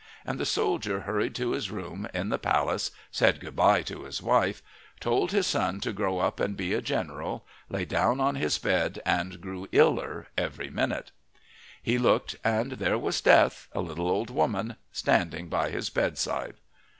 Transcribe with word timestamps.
And 0.25 0.39
the 0.39 0.47
soldier 0.47 1.01
hurried 1.01 1.35
to 1.35 1.51
his 1.51 1.69
room 1.69 2.07
in 2.11 2.29
the 2.29 2.39
palace, 2.39 2.89
said 3.11 3.39
good 3.39 3.55
bye 3.55 3.83
to 3.83 4.05
his 4.05 4.19
wife, 4.19 4.63
told 4.99 5.31
his 5.31 5.45
son 5.45 5.79
to 5.81 5.93
grow 5.93 6.17
up 6.17 6.39
and 6.39 6.57
be 6.57 6.73
a 6.73 6.81
general, 6.81 7.45
lay 7.69 7.85
down 7.85 8.19
on 8.19 8.33
his 8.33 8.57
bed 8.57 8.99
and 9.05 9.39
grew 9.39 9.67
iller 9.71 10.25
every 10.35 10.71
minute. 10.71 11.11
He 11.83 11.99
looked, 11.99 12.35
and 12.43 12.71
there 12.71 12.97
was 12.97 13.21
Death, 13.21 13.67
a 13.73 13.81
little 13.81 14.09
old 14.09 14.31
woman, 14.31 14.75
standing 14.91 15.49
by 15.49 15.69
his 15.69 15.91
bedside. 15.91 16.55